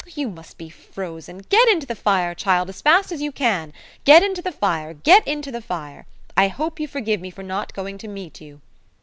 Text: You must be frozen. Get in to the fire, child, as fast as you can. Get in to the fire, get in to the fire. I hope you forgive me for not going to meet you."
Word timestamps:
You 0.15 0.29
must 0.31 0.57
be 0.57 0.67
frozen. 0.71 1.45
Get 1.49 1.67
in 1.69 1.79
to 1.79 1.85
the 1.85 1.93
fire, 1.93 2.33
child, 2.33 2.69
as 2.69 2.81
fast 2.81 3.11
as 3.11 3.21
you 3.21 3.31
can. 3.31 3.71
Get 4.03 4.23
in 4.23 4.33
to 4.33 4.41
the 4.41 4.51
fire, 4.51 4.95
get 4.95 5.21
in 5.27 5.43
to 5.43 5.51
the 5.51 5.61
fire. 5.61 6.07
I 6.35 6.47
hope 6.47 6.79
you 6.79 6.87
forgive 6.87 7.21
me 7.21 7.29
for 7.29 7.43
not 7.43 7.75
going 7.75 7.99
to 7.99 8.07
meet 8.07 8.41
you." 8.41 8.61